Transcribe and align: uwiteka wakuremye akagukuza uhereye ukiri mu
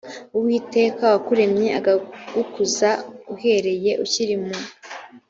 uwiteka 0.37 1.03
wakuremye 1.13 1.67
akagukuza 1.79 2.89
uhereye 3.33 3.91
ukiri 4.03 4.35
mu 4.43 4.57